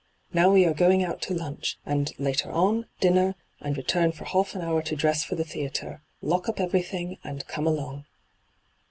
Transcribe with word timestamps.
Now 0.33 0.51
we 0.51 0.65
are 0.65 0.73
going 0.73 1.03
out 1.03 1.21
to 1.21 1.33
lunch, 1.35 1.77
and, 1.85 2.11
later 2.17 2.49
on, 2.49 2.87
dinner, 2.99 3.35
and 3.59 3.77
return 3.77 4.11
for 4.11 4.25
half 4.25 4.55
an 4.55 4.61
hour 4.63 4.81
to 4.81 4.95
dress 4.95 5.23
for 5.23 5.35
the 5.35 5.43
theatre. 5.45 6.01
Lock 6.23 6.49
up 6.49 6.59
everything, 6.59 7.19
and 7.23 7.45
come 7.45 7.67
along.' 7.67 8.05